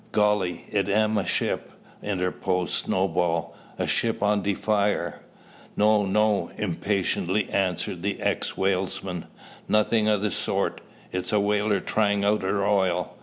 "Golly! 0.11 0.65
it 0.71 0.89
am 0.89 1.15
a 1.15 1.27
ship," 1.27 1.73
interposed 2.01 2.73
Snowball, 2.73 3.53
"a 3.77 3.85
ship 3.85 4.23
on 4.23 4.41
de 4.41 4.55
fire!" 4.55 5.19
"No! 5.77 6.07
no!" 6.07 6.49
impatiently 6.57 7.47
answered 7.51 8.01
the 8.01 8.19
ex 8.19 8.57
whalesman, 8.57 9.25
"nothing 9.67 10.09
o' 10.09 10.17
the 10.17 10.31
sort. 10.31 10.81
It's 11.11 11.31
a 11.31 11.39
whaler 11.39 11.79
`tryin' 11.81 12.25
out' 12.25 12.41
her 12.41 12.65
oil. 12.65 13.15